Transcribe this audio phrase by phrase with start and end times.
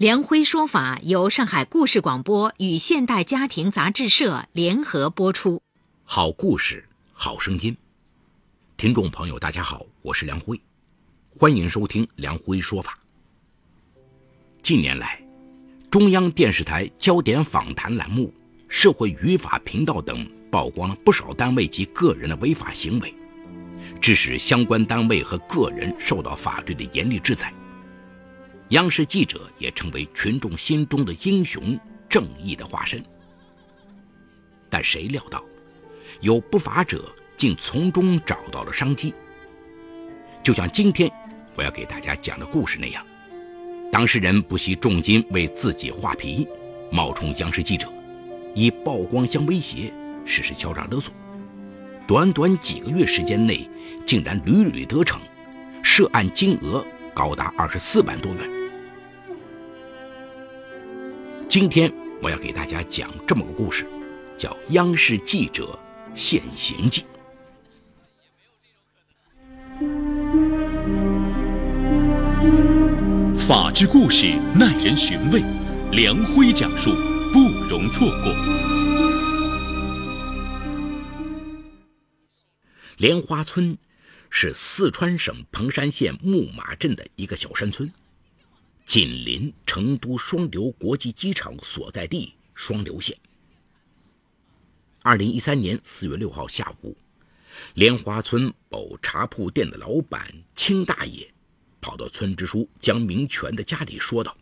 [0.00, 5.60] 梁辉说法由上海故事广播与现代家庭杂志社联合播出。
[6.04, 6.82] 好故事，
[7.12, 7.76] 好声音。
[8.78, 10.58] 听众朋友，大家好，我是梁辉，
[11.36, 12.98] 欢迎收听梁辉说法。
[14.62, 15.22] 近年来，
[15.90, 18.32] 中央电视台焦点访谈栏目、
[18.70, 23.14] 社会语法频道等曝光了不少单位及个人的违法行为，
[24.00, 27.52] 致使相关单位和个人受到法律的严厉制裁。
[28.70, 33.02] 央视记者也成为群众心中的英雄、正义的化身。
[34.68, 35.44] 但谁料到，
[36.20, 39.12] 有不法者竟从中找到了商机。
[40.40, 41.10] 就像今天
[41.56, 43.04] 我要给大家讲的故事那样，
[43.90, 46.46] 当事人不惜重金为自己画皮，
[46.92, 47.92] 冒充央视记者，
[48.54, 49.92] 以曝光相威胁，
[50.24, 51.12] 实施敲诈勒索。
[52.06, 53.68] 短短几个月时间内，
[54.06, 55.20] 竟然屡屡得逞，
[55.82, 58.59] 涉案金额高达二十四万多元。
[61.50, 63.84] 今天我要给大家讲这么个故事，
[64.36, 65.76] 叫《央视记者
[66.14, 67.04] 现形记》。
[73.36, 75.42] 法治故事耐人寻味，
[75.90, 76.92] 梁辉讲述
[77.32, 78.32] 不容错过。
[82.98, 83.76] 莲花村
[84.30, 87.92] 是四川省彭山县木马镇的一个小山村。
[88.90, 93.16] 紧邻成都双流国际机场所在地双流县。
[95.00, 96.96] 二零一三年四月六号下午，
[97.74, 101.32] 莲花村某茶铺店的老板青大爷
[101.80, 104.36] 跑到村支书江明全的家里，说道：“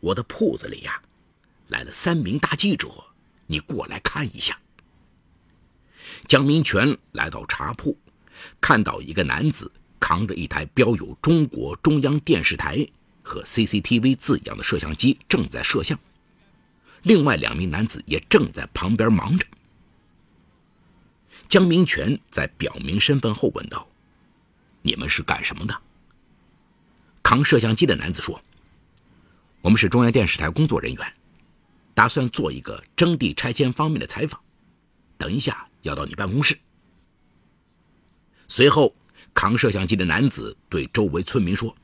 [0.00, 1.02] 我的铺子里呀，
[1.68, 2.90] 来了三名大记者，
[3.46, 4.60] 你过来看一下。”
[6.28, 7.96] 江明全来到茶铺，
[8.60, 9.72] 看到一个男子。
[10.04, 12.86] 扛着一台标有中国中央电视台
[13.22, 15.98] 和 CCTV 字样的摄像机，正在摄像。
[17.04, 19.46] 另外两名男子也正在旁边忙着。
[21.48, 23.88] 江明全在表明身份后问道
[24.84, 25.74] ：“你们是干什么的？”
[27.24, 28.38] 扛摄像机的男子说
[29.64, 31.14] ：“我们是中央电视台工作人员，
[31.94, 34.38] 打算做一个征地拆迁方面的采访，
[35.16, 36.58] 等一下要到你办公室。”
[38.48, 38.94] 随后。
[39.34, 41.76] 扛摄像机的男子对周围村民说：“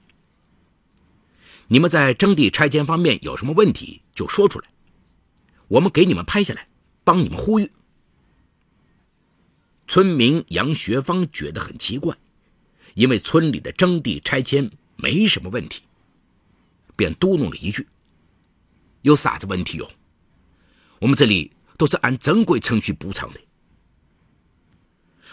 [1.69, 4.69] 你们在征地拆迁方面有什么问题，就说出来，
[5.69, 6.69] 我们给你们拍下来，
[7.05, 7.71] 帮你们呼吁。”
[9.89, 12.17] 村民杨学芳觉得很奇怪，
[12.95, 15.83] 因为村里的征地拆迁没什么问题，
[16.95, 17.89] 便嘟哝了一句
[19.03, 19.91] ：“有啥子问题哟？
[21.01, 23.41] 我们这里都是按正规程序补偿的。”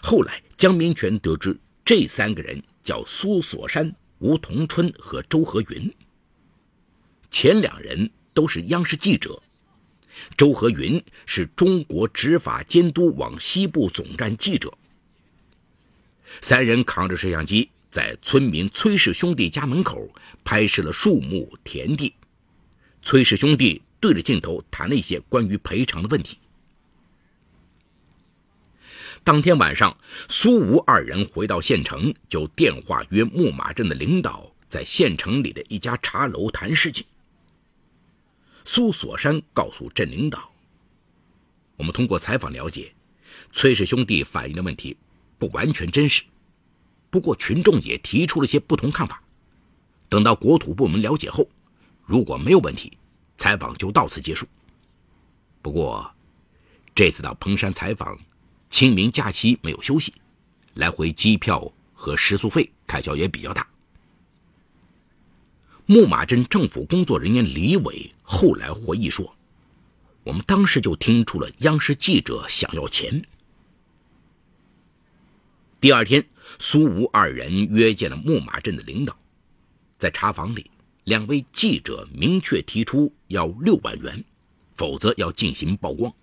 [0.01, 1.59] 后来，江明全得知。
[1.87, 5.89] 这三个人叫苏锁山、吴同春和周和云。
[7.31, 9.41] 前两人都是央视记者，
[10.35, 14.77] 周和云是中国执法监督网西部总站记者。
[16.41, 22.13] 三人扛着摄像机，在村民崔氏兄弟家门口拍摄了树木、田地。
[23.01, 26.37] 崔氏兄弟对着镜头谈了一些关于赔偿的问题。
[29.27, 29.93] 当天晚上，
[30.29, 37.05] 苏吴二人回到县城，就电话约木马镇的领导在县城里的一家茶楼谈事情。
[38.63, 40.49] 苏锁山告诉镇领导
[41.75, 42.93] ：“我们通过采访了解，
[43.51, 44.95] 崔氏兄弟反映的问题
[45.37, 46.23] 不完全真实，
[47.09, 49.21] 不过群众也提出了些不同看法。
[50.07, 51.49] 等到国土部门了解后，
[52.05, 52.97] 如果没有问题，
[53.37, 54.47] 采访就到此结束。
[55.61, 56.09] 不过，
[56.95, 58.17] 这次到彭山采访。”
[58.77, 60.13] 清明假期没有休息，
[60.75, 63.67] 来回机票和食宿费开销也比较大。
[65.87, 69.35] 木马镇政府工作人员李伟后来回忆说
[70.23, 73.19] ：“我们当时就听出了央视记者想要钱。”
[75.81, 76.23] 第二天，
[76.59, 79.17] 苏吴二人约见了木马镇的领导，
[79.97, 80.69] 在茶房里，
[81.05, 84.23] 两位记者明确提出要六万元，
[84.75, 86.13] 否则要进行曝光。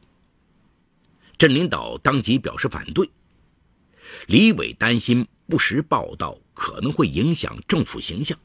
[1.37, 3.09] 镇领导当即表示反对。
[4.27, 8.39] 李伟担心不实报道可能会影响政府形象，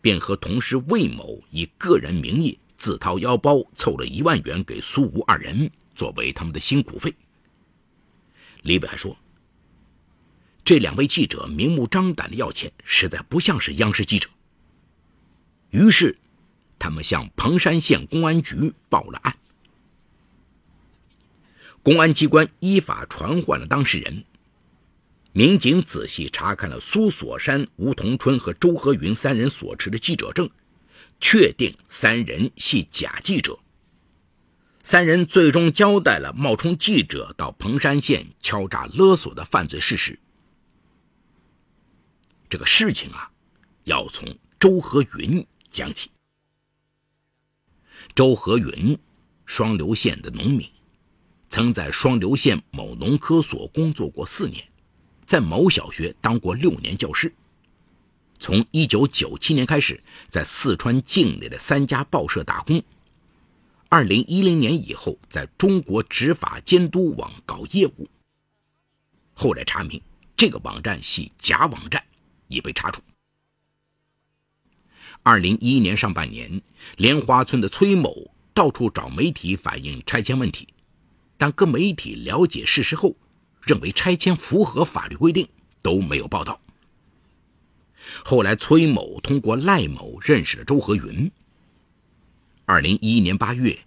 [0.00, 7.14] 便和同事魏某以个人名义自掏腰包凑了一万元给苏吴二人，作为他们的辛苦费。
[8.62, 9.16] 李伟还说，
[10.64, 14.28] 这两位记者明目张胆的要钱，实在不像是央视记者。
[15.70, 16.16] 于是，
[16.78, 19.36] 他们向彭山县公安局报了案。
[21.84, 24.24] 公安机关依法传唤了当事人。
[25.32, 30.48] 民警仔细查看了苏锁山、吴同春和周和云三人所持的记者证，
[31.20, 33.58] 确定三人系假记者。
[34.82, 40.18] 三人最终交代了冒充记者到彭山县敲诈勒索的犯罪事实。
[42.48, 43.30] 这个事情啊，
[43.84, 46.10] 要从周和云讲起。
[48.14, 48.98] 周和云，
[49.44, 50.66] 双流县的农民，
[51.54, 54.66] 曾在双流县某农科所工作过四年。
[55.24, 57.32] 在某小学当过六年教师，
[58.40, 62.82] 从一九九七年开始，在四川境内的三家报社打工。
[63.88, 68.08] 二零一零年以后，在中国执法监督网搞业务。
[69.32, 70.02] 后来查明，
[70.36, 72.02] 这个网站系假网站，
[72.48, 73.00] 已被查处。
[75.22, 76.60] 二零一一年上半年，
[76.96, 80.66] 莲花村的崔某到处找媒体反映拆迁问题，
[81.44, 83.14] 但各媒体了解事实后。
[83.60, 85.46] 认为拆迁符合法律规定，
[85.82, 86.58] 都没有报道。
[88.24, 91.30] 后来，崔某通过赖某认识了周和云。
[92.64, 93.78] 二零一一年八月，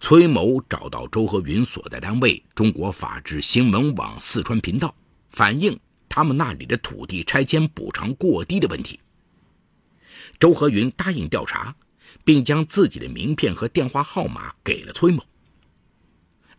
[0.00, 4.94] 崔某找到周和云所在单位中国法制新闻网四川频道，
[5.30, 5.78] 反映
[6.08, 8.98] 他们那里的土地拆迁补偿过低的问题。
[10.38, 11.74] 周和云答应调查，
[12.24, 15.22] 并将自己的名片和电话号码给了崔某。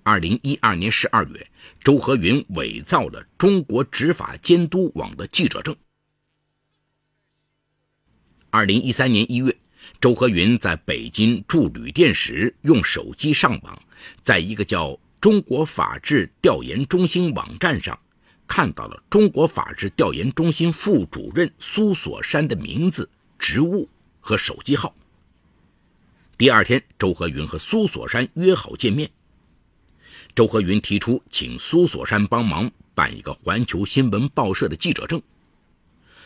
[0.06, 1.48] 二零一二年十二月。
[1.84, 5.76] 周和云伪造了中国执法监督网的记者证。
[8.50, 9.56] 二零一三年一月，
[10.00, 13.82] 周和云在北京住旅店时用手机上网，
[14.24, 18.00] 在一个叫“中国法制调研中心”网站上，
[18.48, 23.88] 看到了中国法制调研中心副主任苏锁山的名字、职务
[24.20, 24.96] 和手机号。
[26.38, 29.10] 第二天，周和云和苏锁山约好见面。
[30.36, 35.22] 周和云提出请苏锁山帮忙办一个环球新闻报社的记者证，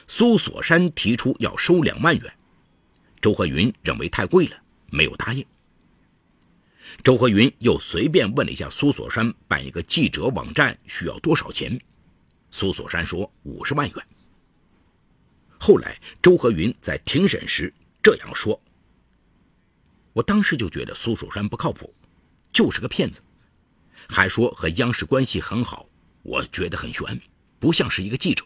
[0.07, 2.33] 苏锁山提出要收两万元，
[3.21, 4.57] 周和云认为太贵了，
[4.89, 5.45] 没有答应。
[7.03, 11.79] 周和云又随便问了一下苏锁山办一个记者网站需要多少钱，
[12.49, 14.07] 苏锁山说五十万元。
[15.59, 17.71] 后来周和云在庭审时
[18.01, 18.59] 这样说
[20.13, 21.93] ：“我当时就觉得苏锁山不靠谱，
[22.51, 23.21] 就是个骗子。”
[24.11, 25.87] 还说和央视关系很好，
[26.23, 27.21] 我觉得很悬，
[27.59, 28.43] 不像是一个记者。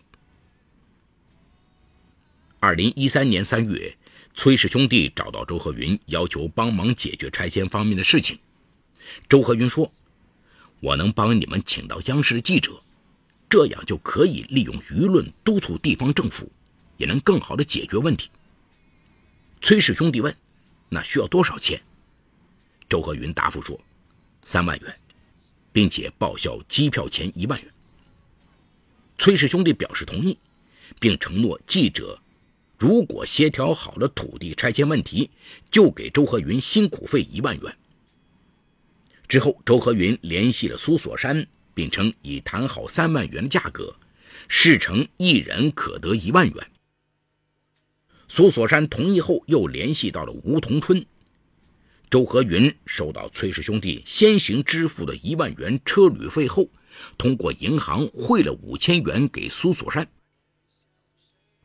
[2.59, 3.97] 二零一三年三月，
[4.35, 8.37] 崔氏兄弟找到周和云，要求帮忙解决拆迁方面的事情。
[9.29, 9.89] 周和云说
[10.81, 12.81] ：“我能帮你们请到央视记者，
[13.49, 16.51] 这样就可以利用舆论督促地方政府，
[16.97, 18.29] 也能更好的解决问题。”
[19.61, 20.35] 崔氏兄弟问
[20.89, 21.81] ：“那需要多少钱？”
[22.89, 23.79] 周和云答复说
[24.43, 24.95] ：“三万元。”
[25.73, 27.69] 并且报销机票钱一万元。
[29.17, 30.37] 崔氏兄弟表示同意，
[30.99, 32.19] 并承诺记者
[32.77, 35.29] 如果协调好了土地拆迁问题，
[35.69, 37.77] 就给周和云辛苦费一万元。
[39.27, 43.95] 之后，周和云联系了苏锁山，并称已谈好三万元的价格，
[44.47, 46.71] 事成一人可得一万元。
[48.27, 51.05] 苏锁山同意后，又联系到了吴同春。
[52.13, 56.69] 周和云收到崔氏兄弟先行支付的一万元车旅费后，
[57.17, 60.07] 通过银行汇了五千元给苏锁山。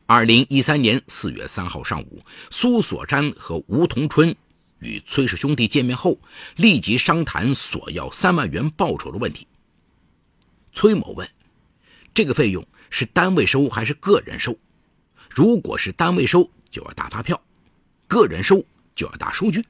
[0.07, 4.35] 二零一三年四月三号上午，苏锁山和吴同春
[4.79, 6.19] 与崔氏兄弟见面后，
[6.55, 9.45] 立即商谈索要三万元报酬的问题。
[10.73, 11.29] 崔某问
[12.11, 14.57] ：“这个费用是单位收还是个人收？
[15.29, 17.39] 如果是单位收，就要打发票；
[18.07, 18.65] 个人收，
[18.95, 19.63] 就要打收据。”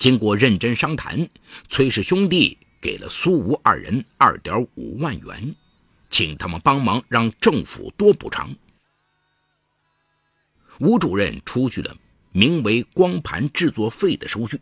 [0.00, 1.28] 经过认真商谈，
[1.68, 5.54] 崔氏兄弟给了苏吴二人二点五万元，
[6.08, 8.50] 请他们帮忙让政府多补偿。
[10.78, 11.94] 吴主任出具了
[12.32, 14.58] 名为“光盘制作费”的收据，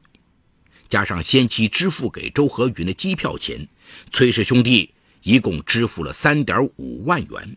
[0.88, 3.68] 加上先期支付给周和云的机票钱，
[4.10, 4.92] 崔氏兄弟
[5.22, 7.56] 一共支付了三点五万元。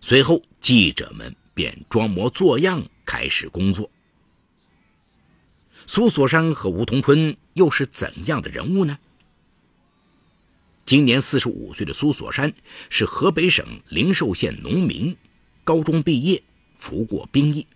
[0.00, 3.88] 随后，记者们便装模作样开始工作。
[5.92, 8.96] 苏锁山和吴同春又是怎样的人物呢？
[10.84, 12.54] 今年四十五岁的苏锁山
[12.88, 15.16] 是河北省灵寿县农民，
[15.64, 16.40] 高中毕业，
[16.78, 17.66] 服过兵役，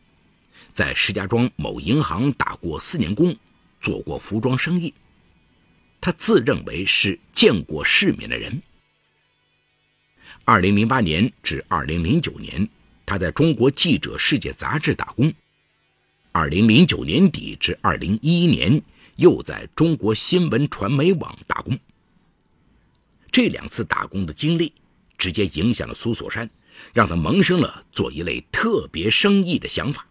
[0.72, 3.34] 在石家庄某银行打过四年工，
[3.80, 4.94] 做过服装生意。
[6.00, 8.62] 他自认为是见过世面的人。
[10.44, 12.68] 二零零八年至二零零九年，
[13.04, 15.32] 他在中国记者世界杂志打工；
[16.36, 18.82] 二零零九年底至二零一一年，
[19.14, 21.78] 又在中国新闻传媒网打工。
[23.30, 24.72] 这两次打工的经历，
[25.16, 26.50] 直接影响了苏锁山，
[26.92, 30.04] 让他萌生了做一类特别生意的想法。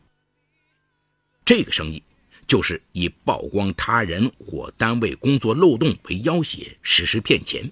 [1.43, 2.01] 这个生意。
[2.45, 7.71] 就是以曝光他人或单位工作漏洞为要挟，实施骗钱。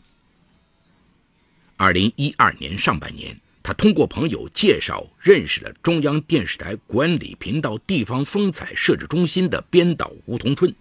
[1.75, 10.73] 二零一二年上半年，他通过朋友介绍认识了中央电视台管理频道地方风采摄制中心的编导吴同春，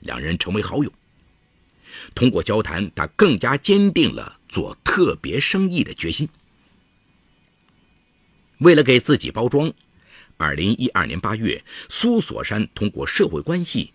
[0.00, 0.92] 两人成为好友。
[2.14, 6.28] 通过交谈，他更加坚定了做特别生意的决心。
[8.58, 9.72] 为了给自己包装。
[10.38, 13.94] 二零一二年八月，苏锁山通过社会关系，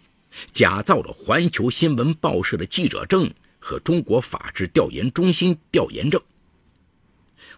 [0.51, 6.19] 假造了环球新闻报社的记者证和中国法制调研中心调研证。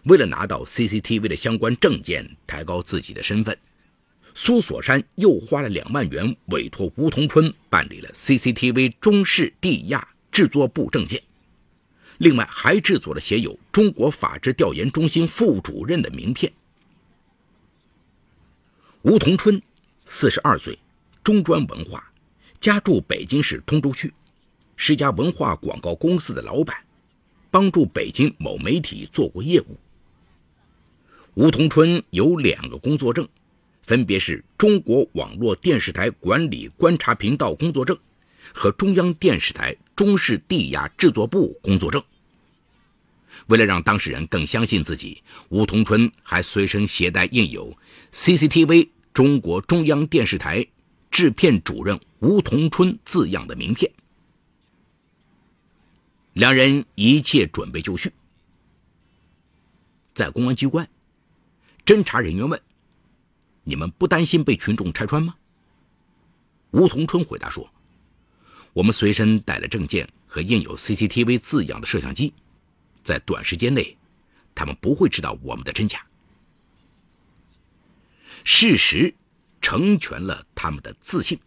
[0.04, 3.56] 为了拿到 CCTV 的相关证件，抬高自己的身份，
[4.34, 11.22] 苏锁山又花了两万元委托吴同春办理了 CCTV 中视地亚制作部证件，
[12.18, 16.52] 另外还制作了写有“中国法制调研中心副主任”的名片。
[19.02, 19.60] 吴同春，
[20.06, 20.78] 四十二岁，
[21.22, 22.12] 中专文化，
[22.60, 24.12] 家住北京市通州区，
[24.76, 26.76] 是家文化广告公司的老板，
[27.54, 29.78] 帮助北京某媒体做过业务。
[31.34, 33.28] 吴同春有两个工作证，
[33.84, 37.96] 分别是中国网络电视台管理观察频道工作证
[38.52, 42.02] 和中央电视台中视地亚制作部工作证。
[43.46, 47.72] 为了让当事人更相信自己，吴同春还随身携带印有
[48.12, 48.88] CCTV。
[49.12, 50.66] 中国中央电视台
[51.08, 53.88] 制片主任吴同春字样的名片，
[56.34, 58.12] 两人一切准备就绪。
[60.12, 60.88] 在公安机关，
[61.86, 62.60] 侦查人员问
[63.62, 65.36] ：“你们不担心被群众拆穿吗？”
[66.72, 67.68] 吴同春回答说
[68.74, 72.32] ：“我们随身带了证件和印有 CCTV 字样的摄像机，
[73.04, 73.96] 在短时间内，
[74.56, 76.04] 他们不会知道我们的真假。”
[78.42, 79.14] 事实
[79.62, 81.38] 成全了他们的自信。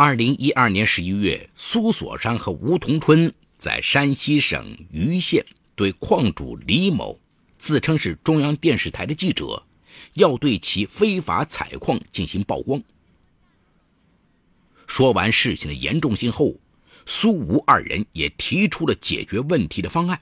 [0.00, 7.18] 二零一二年十一月，苏锁山和吴同春在山西省盂县对矿主李某，
[7.58, 9.60] 自称是中央电视台的记者，
[10.14, 12.80] 要对其非法采矿进行曝光。
[14.86, 16.54] 说完事情的严重性后，
[17.04, 20.20] 苏吴二人也提出了解决问题的方案，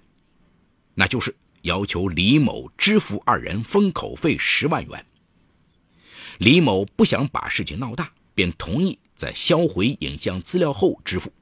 [0.95, 1.37] 那就是。
[1.63, 5.05] 要求李某支付二人封口费十万元。
[6.39, 11.33] 李某不想把事情闹大，便同意在销毁影像资料后支付。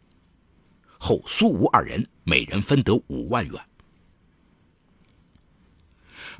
[0.96, 3.60] 后苏吴二人每人分得五万元。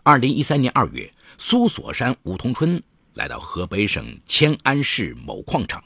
[0.02, 5.84] 二零一三年二月，苏锁山、吴同春来到河北省迁安市某矿场，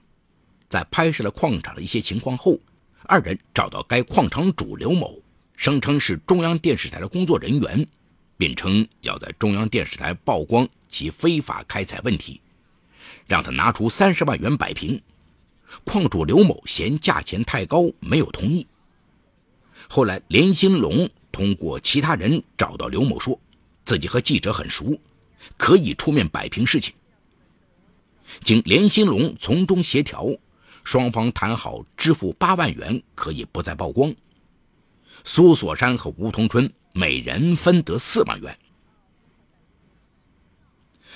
[0.69, 2.59] 在拍摄了矿场的一些情况后，
[3.05, 5.21] 二人找到该矿场主刘某。
[5.57, 7.85] 声称是中央电视台的工作人员，
[8.37, 12.41] 并称要在中央电视台曝光其非法开采问题，
[13.27, 15.03] 让他拿出三十万元摆平。
[15.85, 18.67] 矿主刘某嫌价钱太高，没有同意。
[19.89, 23.41] 后来，连兴龙通过其他人找到刘某，说
[23.85, 25.01] 自己和记者很熟，
[25.57, 26.95] 可以出面摆平事情。
[28.45, 30.27] 经连兴龙从中协调，
[30.85, 34.15] 双方谈好支付八万元，可以不再曝光。
[35.25, 38.59] 苏锁山和吴同春每人分得四万元。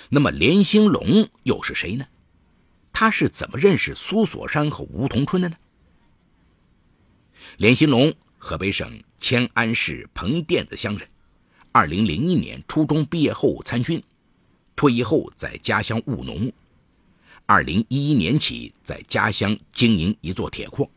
[0.08, 2.06] 那么连兴龙又是谁呢？
[3.02, 5.56] 他是怎么认识苏锁山和吴同春的呢？
[7.56, 11.08] 连新龙，河北省迁安市彭店的乡人，
[11.72, 14.00] 二零零一年初中毕业后参军，
[14.76, 16.52] 退役后在家乡务农，
[17.44, 20.88] 二零一一年起在家乡经营一座铁矿。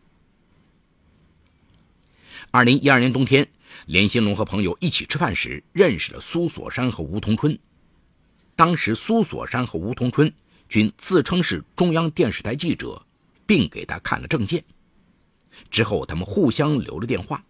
[2.51, 3.47] 二零一二年冬天，
[3.87, 7.57] 连新龙和朋友一起吃饭时认识了苏锁山和吴同春。
[8.55, 10.31] 当时，苏锁山和吴同春
[10.67, 13.01] 均自称是中央电视台记者，
[13.45, 14.63] 并给他看了证件。
[15.69, 17.43] 之后，他们互相留了电话，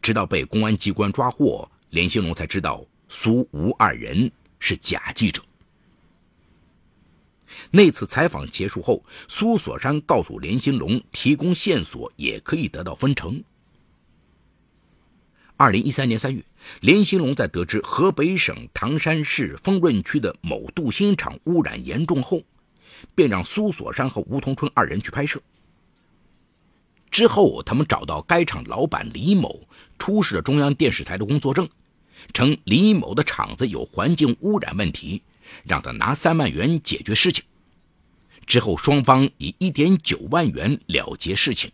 [0.00, 5.42] 直到被公安机关抓获，连兴龙才知道苏吴二人是假记者。
[7.72, 13.42] 那次采访结束后，苏锁山告诉连兴龙，提供线索也可以得到分成。
[15.60, 16.42] 二零一三年三月，
[16.80, 22.40] 林兴龙在得知河北省唐山市丰润区的某镀锌厂污染严重后，
[23.14, 25.38] 便让苏锁山和吴同春二人去拍摄。
[27.10, 31.68] 之后，他们找到该厂老板李某，出示了中央电视台的工作证，
[32.32, 35.22] 称李某的厂子有环境污染问题，
[35.64, 37.44] 让他拿三万元解决事情。
[38.46, 41.70] 之后，双方以一点九万元了结事情。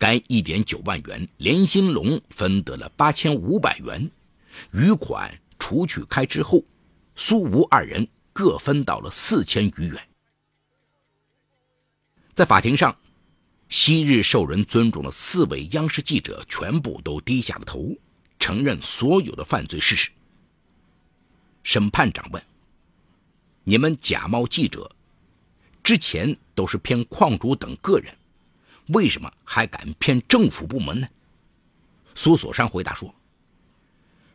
[0.00, 4.10] 该一点九万元，连新龙分得了八千五百元，
[4.72, 6.64] 余款除去开支后，
[7.14, 10.08] 苏吴二人各分到了四千余元。
[12.34, 12.96] 在法庭上。
[13.72, 17.96] 昔日受人尊重的四位央视记者全部都低下了头，
[18.36, 20.10] 承认所有的犯罪事实。
[21.62, 22.42] 审判长问
[23.62, 24.90] ：“你们假冒记者，
[25.84, 28.12] 之前都是骗矿主等个人，
[28.92, 31.08] 为什么还敢骗政府部门呢？”
[32.14, 33.14] 苏锁山回答说：“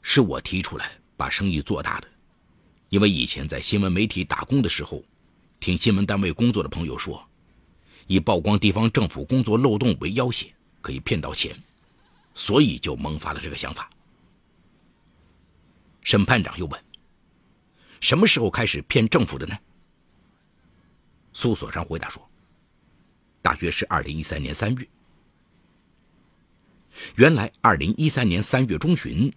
[0.01, 2.07] 是我提出来把生意做大的，
[2.89, 5.03] 因为以前在新闻媒体打工的时候，
[5.59, 7.25] 听新闻单位工作的朋友说。”
[8.07, 11.59] 以曝光地方政府工作漏洞为要挟，可以骗到钱，
[12.35, 13.89] 所以就萌发了这个想法。
[16.03, 16.85] 审判长又问
[17.99, 19.57] ：“什么时候开始骗政府的呢？”
[21.33, 22.21] 苏锁山回答说
[23.45, 24.87] ：“大约是二零一三年三月。
[27.13, 29.31] 原来二零一三年三月中旬，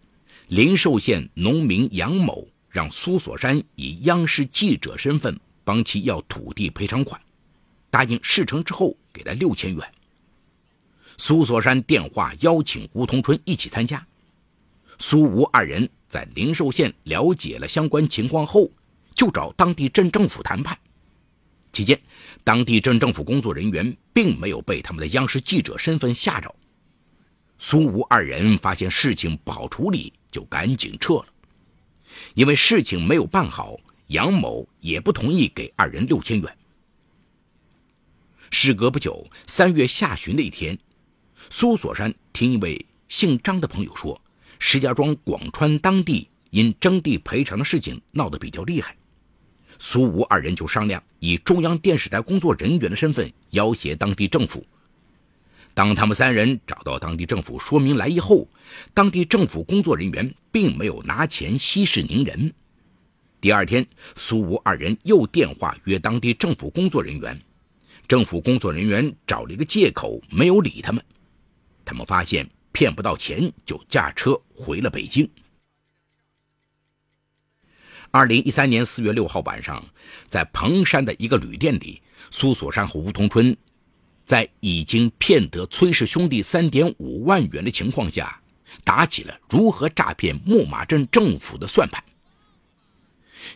[0.47, 7.21] 灵寿县农民杨某让苏锁山以央视记者身份帮其要土地赔偿款。”
[7.91, 9.87] 答应事成之后给他六千元。
[11.19, 14.07] 苏锁山电话邀请吴同春一起参加。
[14.99, 18.71] 苏吴二人在灵寿县了解了相关情况后，
[19.15, 20.79] 就找当地镇政府谈判。
[21.73, 22.01] 期间，
[22.45, 26.55] 当地镇政府工作人员并没有被他们的央视记者身份吓着。
[27.59, 31.27] 苏吴二人发现事情不好处理，就赶紧撤了。
[32.35, 33.77] 因为事情没有办好，
[34.09, 36.59] 杨某也不同意给二人六千元。
[38.51, 40.79] 事隔不久，三月下旬的一天，
[41.51, 44.21] 苏锁山听一位姓张的朋友说，
[44.59, 48.97] 石家庄广川当地因征地赔偿的事情闹得比较厉害，
[49.79, 54.65] 苏吴二人就商量以中央电视台工作人员的身份要挟当地政府。
[55.73, 58.49] 当他们三人找到当地政府说明来意后，
[58.93, 62.53] 当地政府工作人员并没有拿钱息事宁人。
[63.41, 63.87] 第二天，
[64.17, 67.41] 苏吴二人又电话约当地政府工作人员。
[68.09, 71.01] 政府工作人员找了一个借口，没有理他们。
[71.85, 75.31] 他们发现骗不到钱，就驾车回了北京。
[78.11, 79.85] 二零一三年四月六号晚上，
[80.29, 83.57] 在彭山的一个旅店里，苏锁山和吴同春
[84.25, 88.41] 在已经骗得崔氏兄弟三点五万元的情况下，
[88.83, 92.03] 打起了如何诈骗木马镇政府的算盘。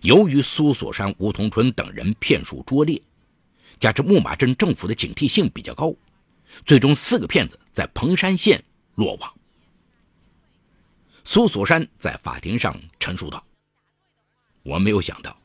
[0.03, 3.01] 由于苏锁山、吴同春等人骗术拙劣。
[3.81, 5.93] 加之木马镇政府的警惕性比较高，
[6.65, 8.63] 最终四个骗子在彭山县
[8.95, 9.35] 落网。
[11.25, 13.45] 苏锁山在法庭上陈述道
[14.63, 15.37] ：“我没有想到，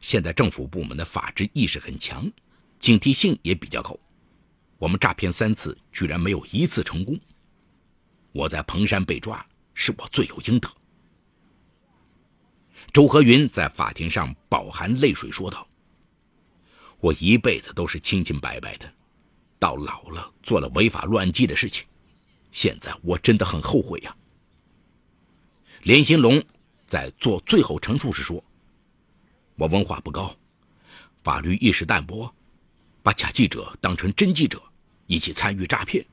[0.00, 2.30] 现在政府部门的法治意识很强，
[2.78, 3.98] 警惕性也比较高。
[4.78, 7.18] 我们诈骗三次，居然没有一次成功。
[8.32, 10.70] 我在彭山被抓，是我罪有应得。”
[12.92, 15.66] 周和云在法庭上饱含泪水说道。
[16.98, 18.90] 我一辈子都是清清白白的，
[19.58, 21.84] 到老了做了违法乱纪的事情，
[22.52, 24.16] 现在我真的很后悔呀。
[25.82, 26.42] 连兴龙
[26.86, 28.42] 在做最后陈述时说
[29.56, 30.34] ：“我文化不高，
[31.24, 32.32] 法律意识淡薄，
[33.02, 34.62] 把假记者当成真记者，
[35.06, 36.04] 一起参与诈骗，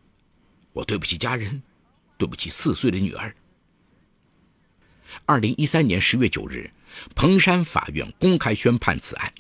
[0.72, 1.62] 我对不起家人，
[2.18, 3.36] 对不起四岁的女儿。”
[5.28, 6.72] 二零一三年十月九日，
[7.14, 9.32] 彭山法院公开宣判此案。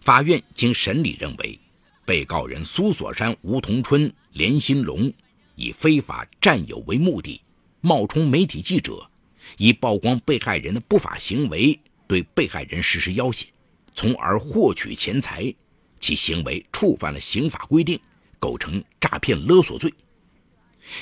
[0.00, 1.58] 法院经审理认为，
[2.04, 5.12] 被告人苏锁山、吴同春、连新龙
[5.54, 7.40] 以非法占有为目的，
[7.80, 9.07] 冒充媒体记者，
[9.56, 13.46] 以曝光被害人的不法行为对被害人实施要挟，
[13.94, 15.52] 从而获取钱财，
[15.98, 17.98] 其行为触犯了刑法规定，
[18.38, 19.92] 构成诈骗勒索罪。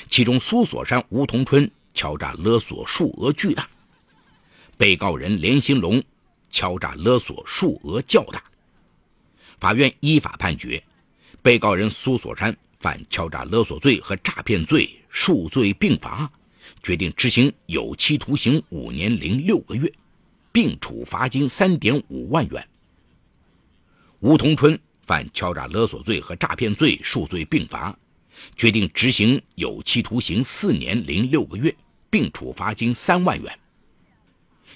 [0.09, 3.69] 其中，苏锁山、吴同春敲诈勒索数额巨大，
[4.77, 6.03] 被告人连新龙
[6.49, 8.43] 敲诈勒索数额较大。
[9.59, 10.83] 法院依法判决，
[11.41, 16.29] 被告人苏锁山犯敲诈勒索罪和诈骗罪，数罪并罚，
[16.87, 19.91] 决定执行有期徒刑五年零六个月，
[20.53, 22.65] 并处罚金三点五万元。
[24.21, 27.93] 吴同春犯敲诈勒索罪和诈骗罪，数罪并罚，
[28.55, 31.75] 决定执行有期徒刑四年零六个月，
[32.09, 33.59] 并处罚金三万元。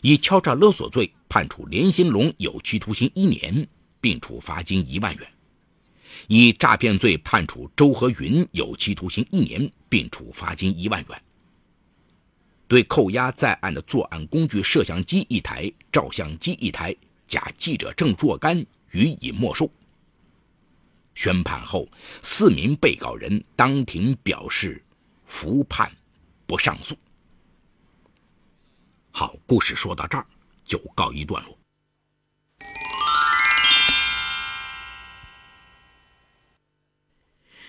[0.02, 3.66] 以敲诈勒索罪判处连新龙有期徒刑一年。
[4.02, 5.28] 并处罚金一万元，
[6.28, 11.22] 以诈骗罪判处周和云有期徒刑一年，并处罚金一万元。
[12.72, 16.96] 对扣押在案的作案工具摄像机一台、照相机一台、
[17.28, 19.70] 假记者证若干予以没收。
[21.14, 21.86] 宣判后，
[22.24, 24.82] 四名被告人当庭表示
[25.26, 25.92] 服判，
[26.48, 26.96] 不上诉。
[29.12, 30.26] 好，故事说到这儿
[30.64, 31.60] 就告一段落。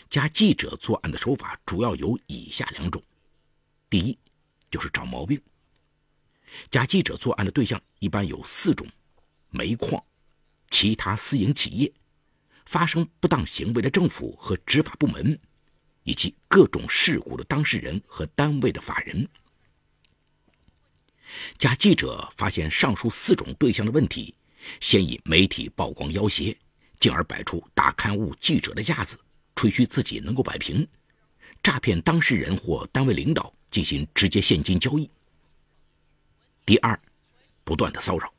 [0.08, 3.02] 假记者作案的手法主要有以下两种：
[3.90, 4.16] 第一，
[4.72, 5.40] 就是找毛病。
[6.70, 8.84] 假记者作案的对象一般有四种：
[9.50, 10.02] 煤矿、
[10.70, 11.92] 其他私营企业、
[12.66, 15.38] 发生不当行为的政府和执法部门，
[16.02, 19.28] 以及各种事故的当事人和单位的法人。
[21.58, 24.34] 假记者发现上述四种对象的问题，
[24.80, 26.56] 先以媒体曝光要挟，
[26.98, 29.18] 进而摆出大刊物记者的架子。
[29.54, 30.84] 吹嘘自己能够摆平，
[31.62, 35.10] 诈骗当事人或单位领导进行直接现金交易。
[36.64, 36.96] 第二，
[37.64, 38.32] 不断的骚扰，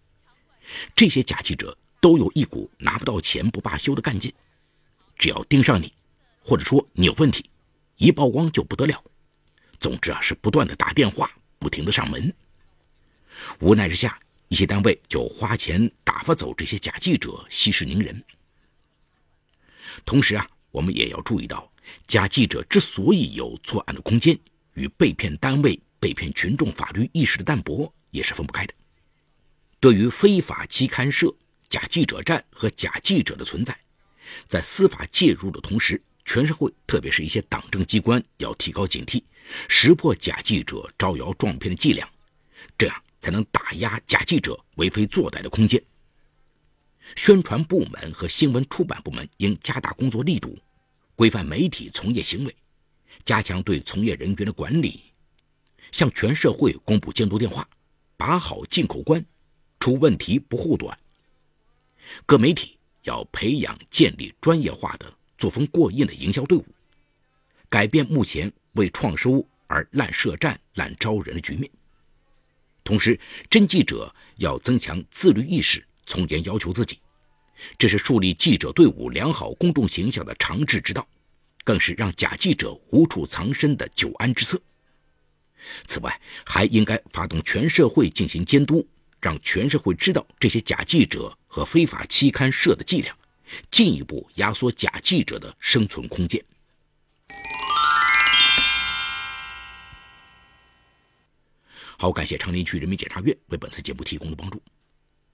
[0.95, 4.31] 这些假记者都有一股拿不到钱不罢休的干劲，
[5.17, 5.91] 只要盯上你，
[6.39, 7.43] 或者说你有问题，
[7.97, 9.03] 一曝光就不得了。
[9.79, 12.33] 总之啊，是不断的打电话，不停的上门。
[13.59, 14.17] 无奈之下，
[14.47, 18.23] 一些单位就花钱打发走这些假记者，息事宁人。
[20.05, 20.47] 同时啊。
[20.73, 21.71] 我们也要注意到，
[22.07, 24.35] 假记者之所以有作案的空间，
[24.73, 28.73] 与被骗单位、被骗群众法律意识的淡薄也是分不开的。
[29.79, 31.33] 对于非法期刊社、
[31.69, 33.77] 假记者站和假记者的存在，
[34.47, 39.21] 在司法介入的同时，全社会，特别是一些党政机关，要提高警惕，
[39.67, 42.07] 识破假记者招摇撞骗的伎俩，
[42.77, 45.83] 这样才能打压假记者为非作歹的空间。
[47.17, 50.57] 宣传部门和新闻出版部门应加大工作力度，
[51.15, 52.55] 规范媒体从业行为，
[53.25, 55.01] 加强对从业人员的管理，
[55.91, 57.67] 向全社会公布监督电话，
[58.17, 59.23] 把好进口关，
[59.79, 60.97] 出问题不护短。
[62.25, 66.65] 各媒体要培养建立专业化的、作风过硬的营销队伍，
[67.69, 71.69] 改变目前为创收而滥设站、滥招人的局面。
[72.83, 75.85] 同时，真记者要增强自律意识。
[76.05, 76.99] 从严要求自己，
[77.77, 81.07] 这是树立记者队伍良好公众形象的长治之道，
[81.63, 84.61] 更是让假记者无处藏身的久安之策。
[85.87, 88.85] 此外，还应该发动全社会进行监督，
[89.21, 93.15] 让全社会知道这些假记者和非法期刊社的伎俩，
[93.71, 96.43] 进一步压缩假记者的生存空间。
[101.97, 104.61] 好，感谢长宁区人民检察院为本次节目提供的帮助。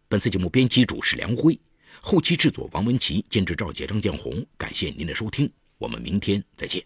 [0.07, 1.59] 本次节目编辑主持梁辉，
[2.01, 4.45] 后期制作王文琪，监制赵杰、张建红。
[4.57, 6.83] 感谢您的收听，我们明天再见。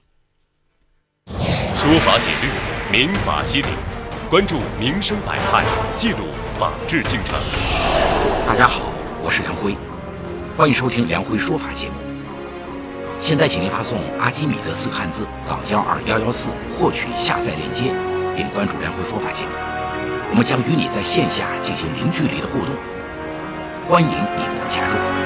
[1.26, 2.48] 说法解律，
[2.92, 3.68] 民法析理，
[4.30, 6.28] 关注民生百态，记录
[6.60, 7.34] 法治进程。
[8.46, 8.84] 大家好，
[9.24, 9.76] 我是梁辉，
[10.56, 11.96] 欢迎收听梁辉说法节目。
[13.18, 17.92] 现在，请您发送“阿基米德”四个汉字到幺二幺幺四，获取下载链接，
[18.36, 19.50] 并关注梁辉说法节目。
[20.30, 22.76] 我们将与你在线下进行零距离的互动。
[23.90, 25.23] 欢迎你们的加入。